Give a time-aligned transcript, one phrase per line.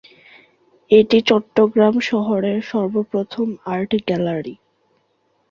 [0.91, 4.55] এটি চট্টগ্রাম শহরের সর্বপ্রথম আর্ট গ্যালারি।